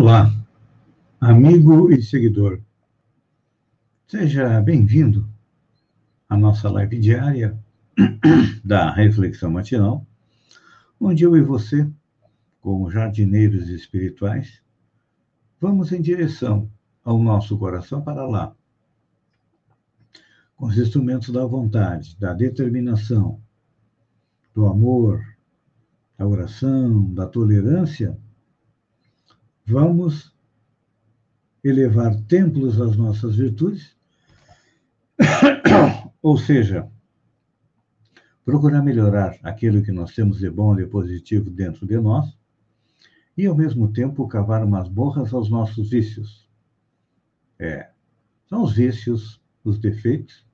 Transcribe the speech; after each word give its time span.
Olá, 0.00 0.32
amigo 1.20 1.90
e 1.90 2.00
seguidor. 2.00 2.60
Seja 4.06 4.60
bem-vindo 4.60 5.28
à 6.28 6.36
nossa 6.36 6.70
live 6.70 7.00
diária 7.00 7.58
da 8.64 8.92
Reflexão 8.92 9.50
Matinal, 9.50 10.06
onde 11.00 11.24
eu 11.24 11.36
e 11.36 11.42
você, 11.42 11.90
como 12.60 12.88
jardineiros 12.92 13.68
espirituais, 13.70 14.62
vamos 15.60 15.90
em 15.90 16.00
direção 16.00 16.70
ao 17.02 17.20
nosso 17.20 17.58
coração 17.58 18.00
para 18.00 18.24
lá, 18.24 18.54
com 20.54 20.66
os 20.66 20.78
instrumentos 20.78 21.30
da 21.30 21.44
vontade, 21.44 22.16
da 22.20 22.32
determinação, 22.32 23.42
do 24.54 24.64
amor, 24.64 25.24
da 26.16 26.24
oração, 26.24 27.12
da 27.12 27.26
tolerância 27.26 28.16
vamos 29.68 30.34
elevar 31.62 32.18
templos 32.22 32.80
às 32.80 32.96
nossas 32.96 33.36
virtudes, 33.36 33.94
ou 36.22 36.38
seja, 36.38 36.90
procurar 38.46 38.82
melhorar 38.82 39.38
aquilo 39.42 39.82
que 39.82 39.92
nós 39.92 40.14
temos 40.14 40.38
de 40.38 40.48
bom 40.48 40.72
e 40.72 40.84
de 40.84 40.86
positivo 40.86 41.50
dentro 41.50 41.86
de 41.86 41.98
nós, 42.00 42.34
e 43.36 43.44
ao 43.44 43.54
mesmo 43.54 43.92
tempo 43.92 44.26
cavar 44.26 44.64
umas 44.64 44.88
borras 44.88 45.34
aos 45.34 45.50
nossos 45.50 45.90
vícios. 45.90 46.48
É, 47.58 47.90
são 48.48 48.62
os 48.62 48.72
vícios, 48.72 49.38
os 49.62 49.78
defeitos, 49.78 50.46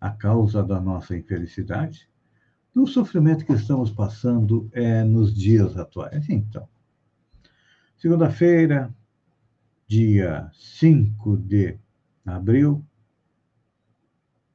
a 0.00 0.10
causa 0.10 0.64
da 0.64 0.80
nossa 0.80 1.16
infelicidade, 1.16 2.10
do 2.74 2.88
sofrimento 2.88 3.46
que 3.46 3.52
estamos 3.52 3.90
passando 3.90 4.68
é, 4.72 5.04
nos 5.04 5.32
dias 5.32 5.76
atuais. 5.76 6.28
Então, 6.28 6.68
Segunda-feira, 7.98 8.94
dia 9.88 10.50
5 10.52 11.38
de 11.38 11.78
abril, 12.26 12.84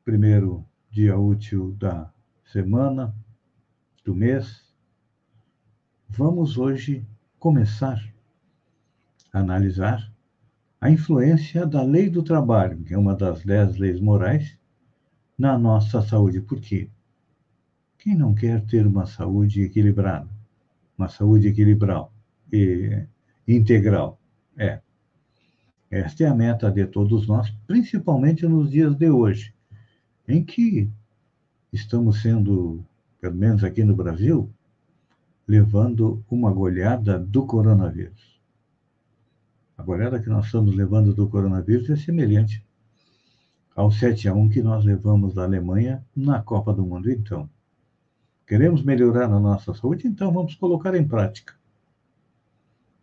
primeiro 0.06 0.64
dia 0.92 1.18
útil 1.18 1.72
da 1.72 2.14
semana, 2.46 3.16
do 4.06 4.14
mês. 4.14 4.64
Vamos 6.08 6.56
hoje 6.56 7.04
começar 7.40 8.00
a 9.34 9.40
analisar 9.40 10.14
a 10.80 10.92
influência 10.92 11.66
da 11.66 11.82
lei 11.82 12.12
do 12.12 12.22
trabalho, 12.22 12.84
que 12.84 12.94
é 12.94 12.98
uma 12.98 13.16
das 13.16 13.44
dez 13.44 13.76
leis 13.76 14.00
morais, 14.00 14.56
na 15.36 15.58
nossa 15.58 16.00
saúde. 16.04 16.42
Por 16.42 16.62
quê? 16.62 16.92
Quem 17.98 18.16
não 18.16 18.36
quer 18.36 18.64
ter 18.68 18.86
uma 18.86 19.08
saúde 19.08 19.64
equilibrada, 19.64 20.30
uma 20.96 21.10
saúde 21.10 21.48
equilibrada 21.48 22.08
e 22.54 23.08
integral. 23.48 24.20
É. 24.58 24.80
Esta 25.90 26.24
é 26.24 26.28
a 26.28 26.34
meta 26.34 26.72
de 26.72 26.86
todos 26.86 27.28
nós, 27.28 27.50
principalmente 27.68 28.48
nos 28.48 28.72
dias 28.72 28.96
de 28.96 29.10
hoje, 29.10 29.54
em 30.28 30.44
que 30.44 30.90
estamos 31.74 32.22
sendo, 32.22 32.84
pelo 33.20 33.36
menos 33.36 33.64
aqui 33.64 33.84
no 33.84 33.96
Brasil, 33.96 34.50
levando 35.48 36.24
uma 36.30 36.52
goleada 36.52 37.20
do 37.20 37.46
coronavírus. 37.46 38.40
A 39.78 39.84
goleada 39.84 40.22
que 40.22 40.30
nós 40.30 40.46
estamos 40.46 40.74
levando 40.76 41.14
do 41.14 41.28
coronavírus 41.28 41.90
é 41.90 41.96
semelhante 41.96 42.64
ao 43.76 43.92
7 43.92 44.30
a 44.30 44.34
1 44.34 44.50
que 44.50 44.62
nós 44.62 44.86
levamos 44.86 45.34
da 45.34 45.44
Alemanha 45.44 46.06
na 46.16 46.42
Copa 46.42 46.74
do 46.74 46.86
Mundo. 46.86 47.12
Então, 47.12 47.50
queremos 48.48 48.84
melhorar 48.84 49.26
a 49.26 49.40
nossa 49.40 49.74
saúde, 49.74 50.08
então 50.08 50.32
vamos 50.32 50.56
colocar 50.56 50.96
em 50.96 51.06
prática 51.06 51.54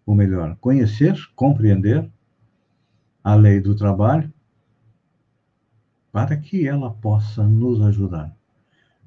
ou 0.09 0.15
melhor, 0.15 0.57
conhecer, 0.57 1.15
compreender 1.37 2.11
a 3.23 3.35
lei 3.35 3.61
do 3.61 3.77
trabalho 3.77 4.33
para 6.11 6.35
que 6.35 6.67
ela 6.67 6.91
possa 6.95 7.47
nos 7.47 7.83
ajudar. 7.83 8.35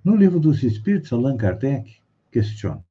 No 0.03 0.15
livro 0.15 0.39
dos 0.39 0.61
Espíritos, 0.61 1.11
Allan 1.11 1.37
Kardec 1.37 1.91
questiona, 2.31 2.85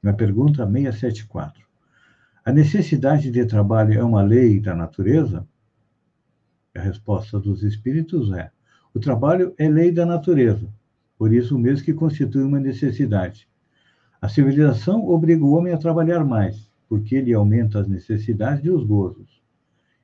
na 0.00 0.12
pergunta 0.12 0.64
674, 0.64 1.66
a 2.44 2.52
necessidade 2.52 3.28
de 3.28 3.44
trabalho 3.44 3.98
é 3.98 4.04
uma 4.04 4.22
lei 4.22 4.60
da 4.60 4.76
natureza? 4.76 5.44
A 6.76 6.80
resposta 6.80 7.40
dos 7.40 7.64
Espíritos 7.64 8.30
é: 8.30 8.52
o 8.94 9.00
trabalho 9.00 9.52
é 9.58 9.68
lei 9.68 9.90
da 9.90 10.06
natureza, 10.06 10.72
por 11.18 11.32
isso 11.32 11.58
mesmo 11.58 11.84
que 11.84 11.92
constitui 11.92 12.44
uma 12.44 12.60
necessidade. 12.60 13.48
A 14.20 14.28
civilização 14.28 15.08
obriga 15.08 15.44
o 15.44 15.54
homem 15.56 15.74
a 15.74 15.78
trabalhar 15.78 16.24
mais, 16.24 16.65
porque 16.88 17.16
ele 17.16 17.32
aumenta 17.32 17.80
as 17.80 17.88
necessidades 17.88 18.64
e 18.64 18.70
os 18.70 18.84
gozos. 18.84 19.42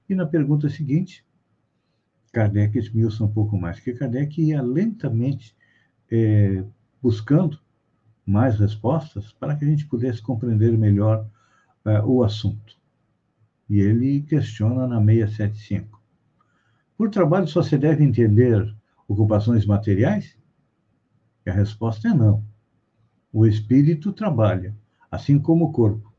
E 0.08 0.14
na 0.14 0.26
pergunta 0.26 0.68
seguinte, 0.68 1.24
Kardec 2.32 2.76
esmiuça 2.76 3.24
um 3.24 3.32
pouco 3.32 3.56
mais, 3.56 3.78
que 3.78 3.92
Kardec 3.92 4.42
ia 4.42 4.62
lentamente 4.62 5.56
é, 6.10 6.64
buscando 7.00 7.58
mais 8.26 8.58
respostas 8.58 9.32
para 9.32 9.56
que 9.56 9.64
a 9.64 9.68
gente 9.68 9.86
pudesse 9.86 10.20
compreender 10.20 10.76
melhor 10.76 11.26
é, 11.84 12.00
o 12.02 12.22
assunto. 12.22 12.76
E 13.68 13.80
ele 13.80 14.22
questiona 14.22 14.86
na 14.86 15.00
675. 15.00 16.00
Por 16.96 17.10
trabalho 17.10 17.46
só 17.46 17.62
se 17.62 17.76
deve 17.78 18.04
entender 18.04 18.74
ocupações 19.08 19.66
materiais? 19.66 20.36
E 21.44 21.50
a 21.50 21.52
resposta 21.52 22.08
é 22.08 22.14
não. 22.14 22.44
O 23.32 23.46
espírito 23.46 24.12
trabalha, 24.12 24.76
assim 25.10 25.38
como 25.38 25.66
o 25.66 25.72
corpo 25.72 26.11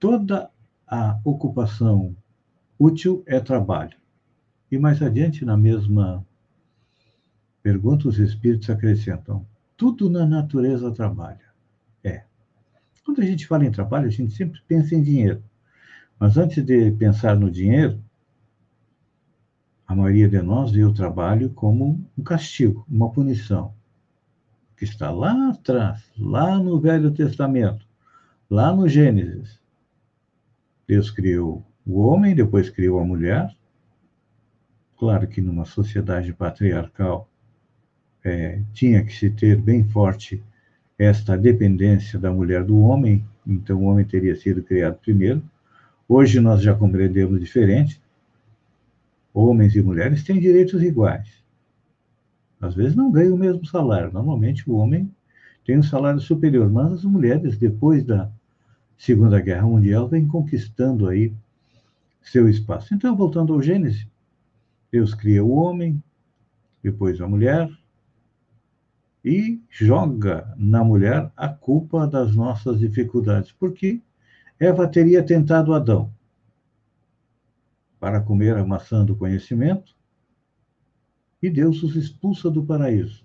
toda 0.00 0.50
a 0.88 1.20
ocupação 1.22 2.16
útil 2.78 3.22
é 3.26 3.38
trabalho. 3.38 3.96
E 4.72 4.78
mais 4.78 5.02
adiante, 5.02 5.44
na 5.44 5.56
mesma 5.56 6.26
pergunta, 7.62 8.08
os 8.08 8.18
espíritos 8.18 8.70
acrescentam: 8.70 9.46
tudo 9.76 10.08
na 10.08 10.26
natureza 10.26 10.90
trabalha. 10.90 11.44
É. 12.02 12.24
Quando 13.04 13.20
a 13.20 13.24
gente 13.24 13.46
fala 13.46 13.66
em 13.66 13.70
trabalho, 13.70 14.06
a 14.06 14.10
gente 14.10 14.32
sempre 14.32 14.60
pensa 14.66 14.94
em 14.94 15.02
dinheiro. 15.02 15.42
Mas 16.18 16.36
antes 16.36 16.64
de 16.64 16.90
pensar 16.92 17.38
no 17.38 17.50
dinheiro, 17.50 18.02
a 19.86 19.94
maioria 19.94 20.28
de 20.28 20.40
nós 20.40 20.70
vê 20.70 20.84
o 20.84 20.92
trabalho 20.92 21.50
como 21.50 22.06
um 22.16 22.22
castigo, 22.22 22.86
uma 22.88 23.10
punição, 23.10 23.74
que 24.76 24.84
está 24.84 25.10
lá 25.10 25.50
atrás, 25.50 26.02
lá 26.16 26.58
no 26.58 26.78
Velho 26.78 27.10
Testamento, 27.10 27.84
lá 28.48 28.72
no 28.72 28.88
Gênesis. 28.88 29.59
Deus 30.90 31.08
criou 31.08 31.64
o 31.86 32.00
homem, 32.00 32.34
depois 32.34 32.68
criou 32.68 32.98
a 32.98 33.04
mulher. 33.04 33.56
Claro 34.98 35.28
que 35.28 35.40
numa 35.40 35.64
sociedade 35.64 36.32
patriarcal 36.32 37.28
é, 38.24 38.60
tinha 38.72 39.04
que 39.04 39.12
se 39.14 39.30
ter 39.30 39.56
bem 39.56 39.84
forte 39.84 40.42
esta 40.98 41.38
dependência 41.38 42.18
da 42.18 42.32
mulher 42.32 42.64
do 42.64 42.80
homem, 42.80 43.24
então 43.46 43.78
o 43.78 43.84
homem 43.84 44.04
teria 44.04 44.34
sido 44.34 44.64
criado 44.64 44.98
primeiro. 44.98 45.40
Hoje 46.08 46.40
nós 46.40 46.60
já 46.60 46.74
compreendemos 46.74 47.38
diferente. 47.38 48.02
Homens 49.32 49.76
e 49.76 49.82
mulheres 49.82 50.24
têm 50.24 50.40
direitos 50.40 50.82
iguais. 50.82 51.28
Às 52.60 52.74
vezes 52.74 52.96
não 52.96 53.12
ganham 53.12 53.36
o 53.36 53.38
mesmo 53.38 53.64
salário. 53.64 54.12
Normalmente 54.12 54.68
o 54.68 54.74
homem 54.74 55.08
tem 55.64 55.78
um 55.78 55.84
salário 55.84 56.18
superior, 56.18 56.68
mas 56.68 56.92
as 56.94 57.04
mulheres, 57.04 57.56
depois 57.56 58.04
da 58.04 58.28
Segunda 59.00 59.40
Guerra 59.40 59.66
Mundial 59.66 60.06
vem 60.06 60.28
conquistando 60.28 61.08
aí 61.08 61.34
seu 62.20 62.50
espaço. 62.50 62.92
Então, 62.92 63.16
voltando 63.16 63.54
ao 63.54 63.62
Gênesis, 63.62 64.06
Deus 64.92 65.14
cria 65.14 65.42
o 65.42 65.52
homem, 65.52 66.04
depois 66.82 67.18
a 67.18 67.26
mulher, 67.26 67.66
e 69.24 69.58
joga 69.70 70.54
na 70.54 70.84
mulher 70.84 71.32
a 71.34 71.48
culpa 71.48 72.06
das 72.06 72.36
nossas 72.36 72.78
dificuldades, 72.78 73.52
porque 73.52 74.02
Eva 74.58 74.86
teria 74.86 75.24
tentado 75.24 75.72
Adão 75.72 76.12
para 77.98 78.20
comer 78.20 78.54
a 78.58 78.66
maçã 78.66 79.02
do 79.02 79.16
conhecimento, 79.16 79.96
e 81.42 81.48
Deus 81.48 81.82
os 81.82 81.96
expulsa 81.96 82.50
do 82.50 82.62
paraíso 82.62 83.24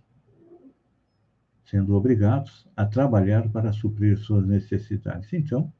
sendo 1.65 1.95
obrigados 1.95 2.67
a 2.75 2.85
trabalhar 2.85 3.49
para 3.49 3.73
suprir 3.73 4.17
suas 4.17 4.45
necessidades. 4.45 5.33
Então, 5.33 5.71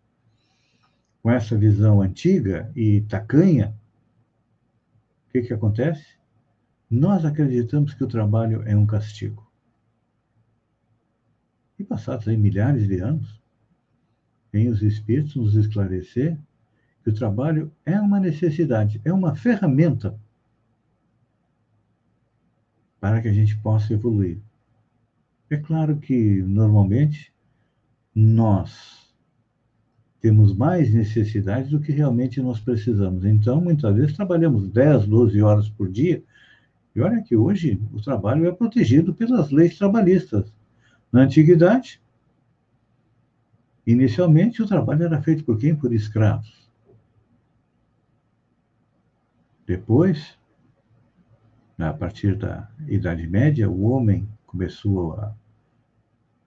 com 1.22 1.32
essa 1.32 1.58
visão 1.58 2.02
antiga 2.02 2.72
e 2.76 3.02
tacanha, 3.02 3.76
o 5.28 5.32
que, 5.32 5.42
que 5.42 5.54
acontece? 5.54 6.06
Nós 6.90 7.26
acreditamos 7.26 7.94
que 7.94 8.04
o 8.04 8.08
trabalho 8.08 8.64
é 8.66 8.76
um 8.76 8.86
castigo. 8.86 9.46
E 11.78 11.84
passados 11.84 12.28
aí 12.28 12.38
milhares 12.38 12.88
de 12.88 13.00
anos, 13.00 13.42
vêm 14.52 14.70
os 14.70 14.82
Espíritos 14.82 15.36
nos 15.36 15.56
esclarecer 15.56 16.38
que 17.04 17.10
o 17.10 17.14
trabalho 17.14 17.72
é 17.86 18.00
uma 18.00 18.20
necessidade, 18.20 19.02
é 19.04 19.12
uma 19.12 19.36
ferramenta 19.36 20.18
para 23.00 23.22
que 23.22 23.28
a 23.28 23.34
gente 23.34 23.58
possa 23.58 23.94
evoluir. 23.94 24.40
É 25.50 25.58
claro 25.58 25.98
que, 25.98 26.42
normalmente, 26.42 27.32
nós 28.14 29.14
temos 30.20 30.56
mais 30.56 30.92
necessidades 30.92 31.70
do 31.70 31.80
que 31.80 31.92
realmente 31.92 32.42
nós 32.42 32.60
precisamos. 32.60 33.26
Então, 33.26 33.62
muitas 33.62 33.96
vezes, 33.96 34.16
trabalhamos 34.16 34.68
10, 34.70 35.06
12 35.06 35.42
horas 35.42 35.70
por 35.70 35.88
dia. 35.88 36.24
E 36.96 37.02
olha 37.02 37.22
que 37.22 37.36
hoje 37.36 37.80
o 37.94 38.02
trabalho 38.02 38.48
é 38.48 38.52
protegido 38.52 39.14
pelas 39.14 39.52
leis 39.52 39.78
trabalhistas. 39.78 40.52
Na 41.12 41.22
antiguidade, 41.22 42.02
inicialmente, 43.86 44.64
o 44.64 44.68
trabalho 44.68 45.04
era 45.04 45.22
feito 45.22 45.44
por 45.44 45.60
quem? 45.60 45.76
Por 45.76 45.94
escravos. 45.94 46.68
Depois, 49.68 50.38
a 51.78 51.94
partir 51.94 52.36
da 52.36 52.68
Idade 52.88 53.28
Média, 53.28 53.70
o 53.70 53.84
homem 53.84 54.28
começou 54.56 55.14
a. 55.16 55.36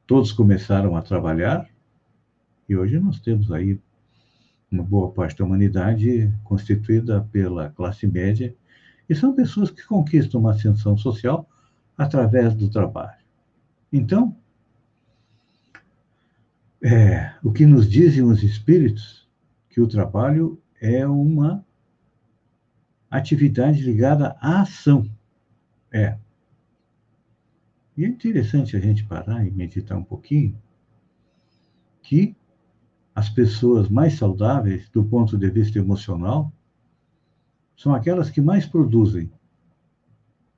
Todos 0.07 0.33
começaram 0.33 0.97
a 0.97 1.03
trabalhar, 1.03 1.69
e 2.67 2.75
hoje 2.75 2.99
nós 2.99 3.21
temos 3.21 3.53
aí 3.53 3.79
uma 4.73 4.83
boa 4.83 5.13
parte 5.13 5.37
da 5.37 5.45
humanidade 5.45 6.33
constituída 6.43 7.29
pela 7.31 7.69
classe 7.69 8.07
média, 8.07 8.57
e 9.09 9.15
são 9.15 9.35
pessoas 9.35 9.71
que 9.71 9.87
conquistam 9.87 10.41
uma 10.41 10.53
ascensão 10.53 10.97
social 10.97 11.47
através 11.97 12.55
do 12.55 12.71
trabalho. 12.71 13.19
Então, 13.93 14.35
é, 16.83 17.35
o 17.43 17.53
que 17.53 17.67
nos 17.67 17.89
dizem 17.89 18.23
os 18.23 18.43
espíritos 18.43 19.29
que 19.69 19.81
o 19.81 19.87
trabalho 19.87 20.61
é 20.81 21.07
uma 21.07 21.65
atividade 23.11 23.83
ligada 23.83 24.37
à 24.41 24.63
ação. 24.63 25.11
É. 25.93 26.17
E 27.99 28.05
é 28.05 28.07
interessante 28.07 28.77
a 28.77 28.81
gente 28.81 29.05
parar 29.05 29.45
e 29.45 29.51
meditar 29.51 29.99
um 29.99 30.05
pouquinho 30.05 30.57
que 32.01 32.37
as 33.13 33.29
pessoas 33.29 33.89
mais 33.89 34.15
saudáveis 34.15 34.89
do 34.91 35.03
ponto 35.03 35.37
de 35.37 35.51
vista 35.51 35.81
emocional 35.81 36.53
são 37.77 37.93
aquelas 37.93 38.31
que 38.31 38.41
mais 38.41 38.65
produzem. 38.65 39.29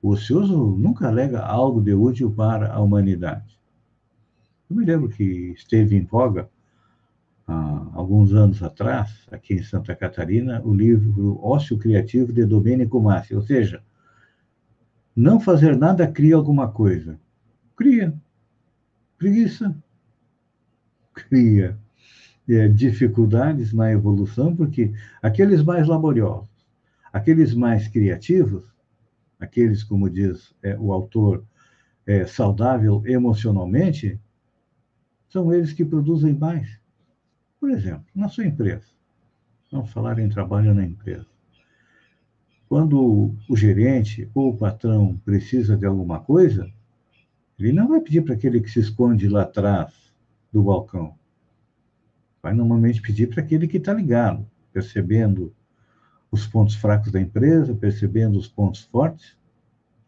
O 0.03 0.09
ocioso 0.09 0.75
nunca 0.77 1.07
alega 1.07 1.39
algo 1.39 1.81
de 1.81 1.95
útil 1.95 2.31
para 2.31 2.71
a 2.71 2.79
humanidade. 2.79 3.59
Eu 4.69 4.75
me 4.75 4.85
lembro 4.85 5.09
que 5.09 5.23
esteve 5.23 5.95
em 5.95 6.05
voga, 6.05 6.47
há 7.47 7.87
alguns 7.93 8.35
anos 8.35 8.61
atrás, 8.61 9.27
aqui 9.31 9.55
em 9.55 9.63
Santa 9.63 9.95
Catarina, 9.95 10.61
o 10.63 10.71
livro 10.71 11.43
Ócio 11.43 11.75
Criativo 11.79 12.31
de 12.31 12.45
Domênico 12.45 13.01
Massi, 13.01 13.33
ou 13.33 13.41
seja, 13.41 13.83
não 15.15 15.39
fazer 15.39 15.75
nada 15.75 16.05
cria 16.05 16.35
alguma 16.35 16.71
coisa. 16.71 17.19
Cria. 17.81 18.13
Preguiça. 19.17 19.75
Cria 21.15 21.79
é, 22.47 22.67
dificuldades 22.67 23.73
na 23.73 23.91
evolução, 23.91 24.55
porque 24.55 24.93
aqueles 25.19 25.63
mais 25.63 25.87
laboriosos, 25.87 26.47
aqueles 27.11 27.55
mais 27.55 27.87
criativos, 27.87 28.71
aqueles, 29.39 29.83
como 29.83 30.11
diz 30.11 30.53
é, 30.61 30.77
o 30.77 30.93
autor, 30.93 31.43
é, 32.05 32.23
saudável 32.27 33.01
emocionalmente, 33.03 34.19
são 35.27 35.51
eles 35.51 35.73
que 35.73 35.83
produzem 35.83 36.35
mais. 36.35 36.79
Por 37.59 37.71
exemplo, 37.71 38.05
na 38.13 38.29
sua 38.29 38.45
empresa. 38.45 38.85
Vamos 39.71 39.91
falar 39.91 40.19
em 40.19 40.29
trabalho 40.29 40.75
na 40.75 40.85
empresa. 40.85 41.25
Quando 42.69 43.33
o 43.49 43.57
gerente 43.57 44.29
ou 44.35 44.51
o 44.51 44.57
patrão 44.57 45.19
precisa 45.25 45.75
de 45.75 45.87
alguma 45.87 46.19
coisa, 46.19 46.71
ele 47.67 47.77
não 47.77 47.87
vai 47.87 48.01
pedir 48.01 48.21
para 48.21 48.33
aquele 48.33 48.61
que 48.61 48.69
se 48.69 48.79
esconde 48.79 49.27
lá 49.27 49.43
atrás 49.43 49.93
do 50.51 50.63
balcão 50.63 51.15
vai 52.41 52.53
normalmente 52.53 53.01
pedir 53.01 53.27
para 53.27 53.43
aquele 53.43 53.67
que 53.67 53.77
está 53.77 53.93
ligado, 53.93 54.49
percebendo 54.73 55.53
os 56.31 56.47
pontos 56.47 56.75
fracos 56.75 57.11
da 57.11 57.21
empresa, 57.21 57.75
percebendo 57.75 58.37
os 58.37 58.47
pontos 58.47 58.83
fortes, 58.83 59.37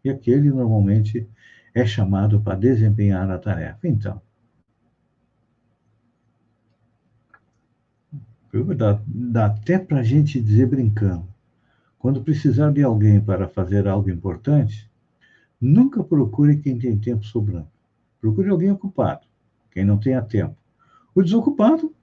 e 0.02 0.10
aquele 0.10 0.50
normalmente 0.50 1.28
é 1.74 1.86
chamado 1.86 2.40
para 2.40 2.56
desempenhar 2.56 3.30
a 3.30 3.38
tarefa. 3.38 3.86
Então, 3.86 4.20
dá, 8.76 9.00
dá 9.06 9.46
até 9.46 9.78
para 9.78 10.00
a 10.00 10.02
gente 10.02 10.40
dizer 10.40 10.66
brincando, 10.66 11.26
quando 11.98 12.22
precisar 12.22 12.70
de 12.72 12.82
alguém 12.82 13.20
para 13.20 13.48
fazer 13.48 13.86
algo 13.86 14.10
importante, 14.10 14.90
nunca 15.60 16.02
procure 16.02 16.58
quem 16.58 16.78
tem 16.78 16.98
tempo 16.98 17.24
sobrando. 17.24 17.68
Procure 18.20 18.48
alguém 18.48 18.70
ocupado, 18.70 19.26
quem 19.70 19.84
não 19.84 19.98
tenha 19.98 20.22
tempo. 20.22 20.56
O 21.14 21.22
desocupado 21.22 21.94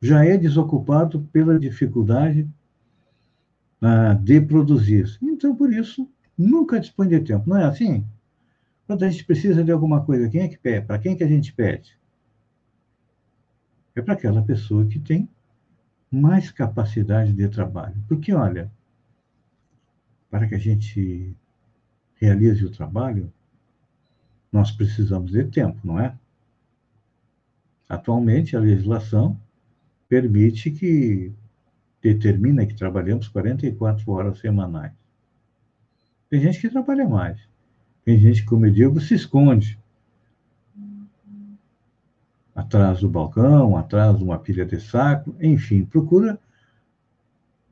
já 0.00 0.24
é 0.24 0.36
desocupado 0.36 1.22
pela 1.32 1.58
dificuldade 1.58 2.48
ah, 3.80 4.14
de 4.14 4.40
produzir. 4.40 5.18
Então, 5.22 5.54
por 5.54 5.72
isso, 5.72 6.08
nunca 6.36 6.80
dispõe 6.80 7.08
de 7.08 7.20
tempo. 7.20 7.48
Não 7.48 7.56
é 7.56 7.64
assim? 7.64 8.06
Quando 8.86 9.04
a 9.04 9.08
gente 9.08 9.24
precisa 9.24 9.64
de 9.64 9.72
alguma 9.72 10.04
coisa, 10.04 10.28
quem 10.28 10.42
é 10.42 10.48
que 10.48 10.58
pede? 10.58 10.86
Para 10.86 10.98
quem 10.98 11.16
que 11.16 11.24
a 11.24 11.28
gente 11.28 11.52
pede? 11.52 11.98
É 13.94 14.02
para 14.02 14.14
aquela 14.14 14.42
pessoa 14.42 14.86
que 14.86 14.98
tem 14.98 15.28
mais 16.10 16.50
capacidade 16.50 17.32
de 17.32 17.48
trabalho. 17.48 17.96
Porque, 18.08 18.32
olha, 18.32 18.70
para 20.30 20.46
que 20.46 20.54
a 20.54 20.58
gente 20.58 21.36
realize 22.16 22.64
o 22.64 22.70
trabalho, 22.70 23.32
nós 24.52 24.70
precisamos 24.70 25.32
de 25.32 25.44
tempo, 25.44 25.78
não 25.84 25.98
é? 25.98 26.14
Atualmente, 27.88 28.56
a 28.56 28.60
legislação 28.60 29.38
permite 30.08 30.70
que 30.70 31.32
determina 32.00 32.66
que 32.66 32.74
trabalhamos 32.74 33.28
44 33.28 34.10
horas 34.12 34.38
semanais. 34.38 34.92
Tem 36.28 36.40
gente 36.40 36.60
que 36.60 36.68
trabalha 36.68 37.08
mais. 37.08 37.38
Tem 38.04 38.18
gente, 38.18 38.44
como 38.44 38.66
eu 38.66 38.72
digo, 38.72 39.00
se 39.00 39.14
esconde 39.14 39.78
atrás 42.54 43.00
do 43.00 43.08
balcão, 43.08 43.76
atrás 43.76 44.18
de 44.18 44.24
uma 44.24 44.38
pilha 44.38 44.64
de 44.64 44.80
saco, 44.80 45.34
enfim, 45.40 45.84
procura, 45.84 46.38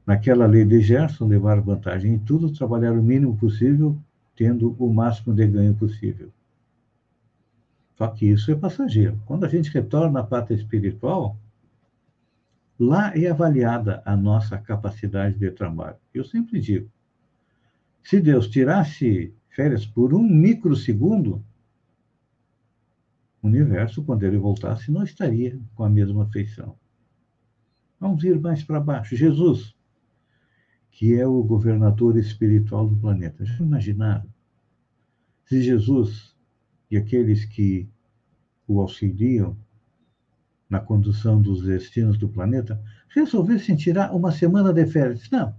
naquela 0.07 0.47
lei 0.47 0.65
de 0.65 0.81
Gerson, 0.81 1.27
levar 1.27 1.61
vantagem 1.61 2.15
em 2.15 2.19
tudo, 2.19 2.53
trabalhar 2.53 2.93
o 2.93 3.03
mínimo 3.03 3.37
possível, 3.37 3.97
tendo 4.37 4.75
o 4.79 4.93
máximo 4.93 5.35
de 5.35 5.47
ganho 5.47 5.75
possível. 5.75 6.31
Só 7.97 8.09
que 8.09 8.27
isso 8.27 8.51
é 8.51 8.55
passageiro. 8.55 9.21
Quando 9.27 9.45
a 9.45 9.49
gente 9.49 9.71
retorna 9.71 10.21
à 10.21 10.25
pata 10.25 10.55
espiritual, 10.55 11.37
Lá 12.85 13.17
é 13.17 13.29
avaliada 13.29 14.03
a 14.05 14.17
nossa 14.17 14.59
capacidade 14.59 15.39
de 15.39 15.53
trabalho. 15.53 15.97
Eu 16.13 16.25
sempre 16.25 16.59
digo: 16.59 16.91
se 18.03 18.21
Deus 18.21 18.49
tirasse 18.49 19.33
férias 19.51 19.87
por 19.87 20.13
um 20.13 20.23
microsegundo, 20.23 21.45
o 23.41 23.47
universo, 23.47 24.03
quando 24.03 24.25
ele 24.25 24.37
voltasse, 24.37 24.91
não 24.91 25.05
estaria 25.05 25.61
com 25.77 25.85
a 25.85 25.89
mesma 25.89 26.29
feição. 26.31 26.77
Vamos 28.01 28.25
ir 28.25 28.41
mais 28.41 28.65
para 28.65 28.81
baixo. 28.81 29.15
Jesus, 29.15 29.77
que 30.93 31.15
é 31.19 31.27
o 31.27 31.43
governador 31.43 32.17
espiritual 32.17 32.87
do 32.87 32.97
planeta. 32.97 33.45
Já 33.45 33.65
imaginaram? 33.65 34.27
Se 35.47 35.61
Jesus 35.61 36.37
e 36.91 36.97
aqueles 36.97 37.45
que 37.47 37.89
o 38.69 38.81
auxiliam 38.81 39.57
na 40.69 40.81
condução 40.81 41.41
dos 41.41 41.63
destinos 41.63 42.17
do 42.17 42.29
planeta, 42.29 42.83
resolvessem 43.09 43.77
tirar 43.77 44.15
uma 44.15 44.31
semana 44.33 44.73
de 44.73 44.87
férias. 44.87 45.29
Não. 45.31 45.55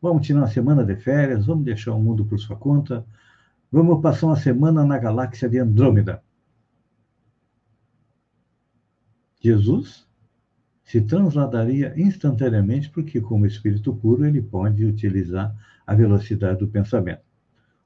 Vamos 0.00 0.26
tirar 0.26 0.40
uma 0.40 0.48
semana 0.48 0.84
de 0.84 0.96
férias, 0.96 1.46
vamos 1.46 1.64
deixar 1.64 1.92
o 1.94 2.00
mundo 2.00 2.24
por 2.24 2.38
sua 2.38 2.56
conta, 2.56 3.04
vamos 3.70 4.00
passar 4.00 4.26
uma 4.26 4.36
semana 4.36 4.84
na 4.84 4.98
galáxia 4.98 5.48
de 5.48 5.58
Andrômeda. 5.58 6.22
Jesus 9.40 10.06
se 10.90 11.00
transladaria 11.00 11.94
instantaneamente, 11.96 12.90
porque, 12.90 13.20
como 13.20 13.46
espírito 13.46 13.94
puro, 13.94 14.26
ele 14.26 14.42
pode 14.42 14.84
utilizar 14.84 15.54
a 15.86 15.94
velocidade 15.94 16.58
do 16.58 16.66
pensamento. 16.66 17.22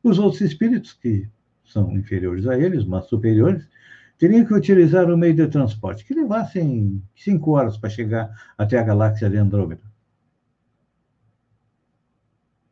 Os 0.02 0.18
outros 0.18 0.40
espíritos, 0.40 0.94
que 0.94 1.28
são 1.66 1.92
inferiores 1.92 2.46
a 2.46 2.58
eles, 2.58 2.82
mas 2.86 3.04
superiores, 3.04 3.68
teriam 4.16 4.46
que 4.46 4.54
utilizar 4.54 5.10
o 5.10 5.18
meio 5.18 5.34
de 5.34 5.46
transporte, 5.48 6.02
que 6.02 6.14
levassem 6.14 7.02
cinco 7.14 7.50
horas 7.50 7.76
para 7.76 7.90
chegar 7.90 8.30
até 8.56 8.78
a 8.78 8.82
galáxia 8.82 9.28
de 9.28 9.36
Andrômeda. 9.36 9.82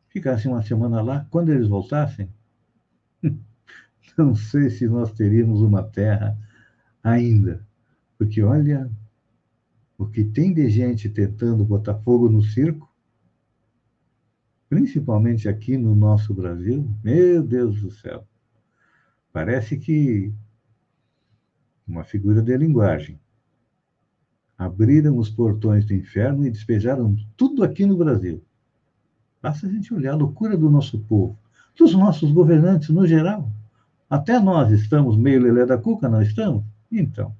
Ficassem 0.09 0.51
uma 0.51 0.63
semana 0.63 0.99
lá, 1.03 1.27
quando 1.29 1.49
eles 1.49 1.67
voltassem, 1.67 2.27
não 4.17 4.33
sei 4.33 4.71
se 4.71 4.87
nós 4.87 5.11
teríamos 5.11 5.61
uma 5.61 5.83
Terra 5.83 6.35
ainda. 7.03 7.63
Porque 8.17 8.41
olha, 8.41 8.89
o 10.03 10.09
que 10.09 10.23
tem 10.23 10.53
de 10.53 10.69
gente 10.69 11.09
tentando 11.09 11.63
botar 11.63 11.95
fogo 11.95 12.29
no 12.29 12.43
circo, 12.43 12.91
principalmente 14.69 15.47
aqui 15.47 15.77
no 15.77 15.95
nosso 15.95 16.33
Brasil, 16.33 16.89
meu 17.03 17.41
Deus 17.41 17.81
do 17.81 17.89
céu. 17.89 18.27
Parece 19.31 19.77
que 19.77 20.33
uma 21.87 22.03
figura 22.03 22.41
de 22.41 22.55
linguagem. 22.57 23.19
abriram 24.57 25.17
os 25.17 25.29
portões 25.29 25.85
do 25.85 25.93
inferno 25.93 26.45
e 26.45 26.51
despejaram 26.51 27.15
tudo 27.35 27.63
aqui 27.63 27.85
no 27.85 27.97
Brasil. 27.97 28.41
Basta 29.41 29.67
a 29.67 29.69
gente 29.69 29.93
olhar 29.93 30.13
a 30.13 30.17
loucura 30.17 30.55
do 30.57 30.69
nosso 30.69 30.99
povo, 30.99 31.37
dos 31.77 31.93
nossos 31.93 32.31
governantes 32.31 32.89
no 32.89 33.05
geral. 33.05 33.51
Até 34.09 34.39
nós 34.39 34.71
estamos 34.71 35.17
meio 35.17 35.41
lelé 35.41 35.65
da 35.65 35.77
cuca, 35.77 36.07
não 36.07 36.21
estamos? 36.21 36.63
Então, 36.91 37.35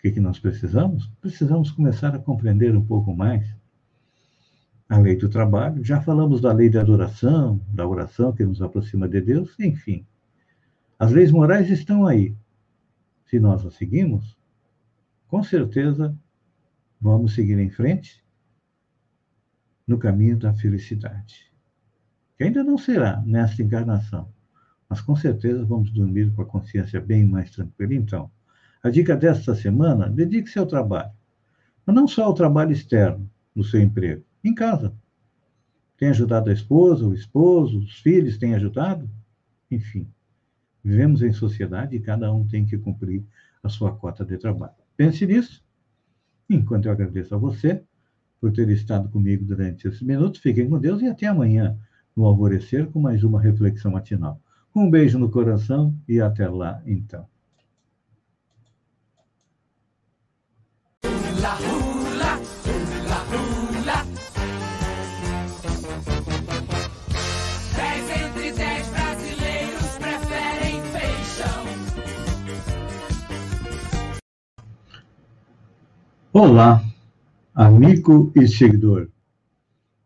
o 0.00 0.02
que, 0.02 0.12
que 0.12 0.20
nós 0.20 0.38
precisamos? 0.38 1.06
Precisamos 1.20 1.70
começar 1.70 2.14
a 2.14 2.18
compreender 2.18 2.74
um 2.74 2.82
pouco 2.82 3.14
mais 3.14 3.54
a 4.88 4.96
lei 4.96 5.14
do 5.14 5.28
trabalho. 5.28 5.84
Já 5.84 6.00
falamos 6.00 6.40
da 6.40 6.50
lei 6.54 6.70
da 6.70 6.80
adoração, 6.80 7.60
da 7.68 7.86
oração 7.86 8.32
que 8.32 8.42
nos 8.42 8.62
aproxima 8.62 9.06
de 9.06 9.20
Deus, 9.20 9.54
enfim. 9.60 10.06
As 10.98 11.12
leis 11.12 11.30
morais 11.30 11.68
estão 11.68 12.06
aí. 12.06 12.34
Se 13.26 13.38
nós 13.38 13.66
as 13.66 13.74
seguimos, 13.74 14.38
com 15.28 15.42
certeza 15.42 16.16
vamos 16.98 17.34
seguir 17.34 17.58
em 17.58 17.68
frente 17.68 18.24
no 19.86 19.98
caminho 19.98 20.38
da 20.38 20.54
felicidade. 20.54 21.52
Que 22.38 22.44
ainda 22.44 22.64
não 22.64 22.78
será 22.78 23.20
nesta 23.20 23.62
encarnação, 23.62 24.32
mas 24.88 25.02
com 25.02 25.14
certeza 25.14 25.62
vamos 25.62 25.90
dormir 25.90 26.32
com 26.32 26.40
a 26.40 26.46
consciência 26.46 26.98
bem 27.02 27.26
mais 27.26 27.50
tranquila. 27.50 27.92
Então, 27.92 28.30
a 28.82 28.90
dica 28.90 29.16
desta 29.16 29.54
semana: 29.54 30.08
dedique-se 30.08 30.58
ao 30.58 30.66
trabalho. 30.66 31.10
Mas 31.84 31.96
não 31.96 32.06
só 32.06 32.24
ao 32.24 32.34
trabalho 32.34 32.72
externo, 32.72 33.28
no 33.54 33.64
seu 33.64 33.80
emprego, 33.80 34.24
em 34.44 34.54
casa. 34.54 34.94
Tem 35.96 36.08
ajudado 36.08 36.48
a 36.48 36.52
esposa, 36.52 37.06
o 37.06 37.14
esposo, 37.14 37.80
os 37.80 38.00
filhos 38.00 38.38
têm 38.38 38.54
ajudado? 38.54 39.08
Enfim, 39.70 40.08
vivemos 40.82 41.22
em 41.22 41.32
sociedade 41.32 41.94
e 41.94 42.00
cada 42.00 42.32
um 42.32 42.46
tem 42.46 42.64
que 42.64 42.78
cumprir 42.78 43.22
a 43.62 43.68
sua 43.68 43.94
cota 43.94 44.24
de 44.24 44.38
trabalho. 44.38 44.72
Pense 44.96 45.26
nisso. 45.26 45.62
Enquanto 46.48 46.86
eu 46.86 46.92
agradeço 46.92 47.34
a 47.34 47.38
você 47.38 47.82
por 48.40 48.50
ter 48.52 48.68
estado 48.70 49.08
comigo 49.10 49.44
durante 49.44 49.86
esses 49.86 50.00
minutos, 50.00 50.40
fiquem 50.40 50.68
com 50.68 50.78
Deus 50.78 51.02
e 51.02 51.06
até 51.06 51.26
amanhã, 51.26 51.78
no 52.16 52.24
alvorecer, 52.24 52.86
com 52.86 52.98
mais 52.98 53.22
uma 53.22 53.40
reflexão 53.40 53.92
matinal. 53.92 54.40
Um 54.74 54.90
beijo 54.90 55.18
no 55.18 55.30
coração 55.30 55.94
e 56.08 56.20
até 56.20 56.48
lá, 56.48 56.82
então. 56.86 57.26
Olá, 76.32 76.80
amigo 77.52 78.30
e 78.36 78.46
seguidor. 78.46 79.08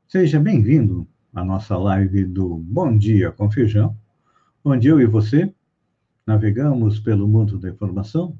Seja 0.08 0.40
bem-vindo 0.40 1.06
à 1.34 1.44
nossa 1.44 1.76
live 1.76 2.24
do 2.24 2.56
Bom 2.56 2.96
Dia 2.96 3.30
com 3.30 3.50
Feijão, 3.50 3.94
onde 4.64 4.88
eu 4.88 4.98
e 4.98 5.04
você 5.04 5.54
navegamos 6.26 6.98
pelo 6.98 7.28
mundo 7.28 7.58
da 7.58 7.68
informação 7.68 8.38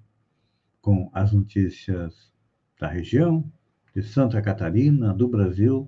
com 0.81 1.11
as 1.13 1.35
notícias 1.35 2.33
da 2.81 2.89
região, 2.89 3.45
de 3.95 4.03
Santa 4.03 4.41
Catarina, 4.41 5.13
do 5.13 5.29
Brasil 5.29 5.87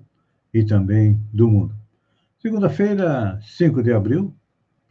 e 0.53 0.63
também 0.63 1.19
do 1.33 1.47
mundo. 1.47 1.75
Segunda-feira, 2.37 3.39
5 3.41 3.81
de 3.81 3.91
abril, 3.91 4.35